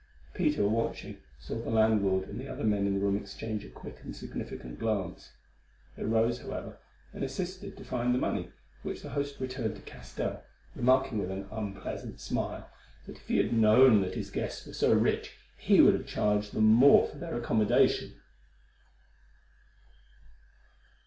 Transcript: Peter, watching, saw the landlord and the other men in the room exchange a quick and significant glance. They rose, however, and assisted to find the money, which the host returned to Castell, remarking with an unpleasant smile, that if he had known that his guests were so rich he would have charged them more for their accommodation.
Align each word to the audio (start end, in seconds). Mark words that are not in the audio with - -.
Peter, 0.33 0.67
watching, 0.67 1.19
saw 1.39 1.53
the 1.61 1.69
landlord 1.69 2.27
and 2.27 2.39
the 2.41 2.47
other 2.47 2.63
men 2.63 2.87
in 2.87 2.95
the 2.95 2.99
room 2.99 3.15
exchange 3.15 3.63
a 3.63 3.69
quick 3.69 3.99
and 4.01 4.15
significant 4.15 4.79
glance. 4.79 5.29
They 5.95 6.03
rose, 6.03 6.39
however, 6.41 6.79
and 7.13 7.23
assisted 7.23 7.77
to 7.77 7.83
find 7.85 8.11
the 8.11 8.17
money, 8.17 8.49
which 8.81 9.03
the 9.03 9.11
host 9.11 9.39
returned 9.39 9.75
to 9.75 9.81
Castell, 9.83 10.41
remarking 10.75 11.19
with 11.19 11.29
an 11.29 11.47
unpleasant 11.51 12.19
smile, 12.19 12.67
that 13.05 13.17
if 13.17 13.27
he 13.27 13.37
had 13.37 13.53
known 13.53 14.01
that 14.01 14.15
his 14.15 14.31
guests 14.31 14.65
were 14.65 14.73
so 14.73 14.91
rich 14.91 15.35
he 15.59 15.81
would 15.81 15.93
have 15.93 16.07
charged 16.07 16.53
them 16.55 16.65
more 16.65 17.07
for 17.07 17.17
their 17.19 17.35
accommodation. 17.35 18.19